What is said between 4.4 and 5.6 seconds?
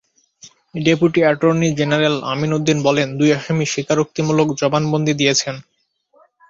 জবানবন্দি দিয়েছেন।